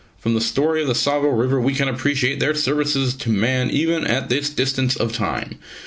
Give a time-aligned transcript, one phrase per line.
[0.17, 4.03] From the story of the Tsavo River we can appreciate their services to man even
[4.07, 5.59] at this distance of time.